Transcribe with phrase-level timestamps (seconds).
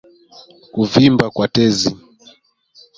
[0.73, 1.89] Kuvimba kwa tezi